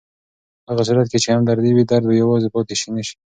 [0.65, 3.15] په هغه صورت کې چې همدردي وي، درد به یوازې پاتې نه شي.